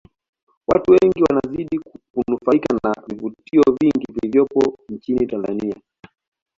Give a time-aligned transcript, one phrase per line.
[0.67, 1.79] Watu wengi wanazidi
[2.13, 5.75] kunufaika na vivutio vingi vilivopo nchini Tanzania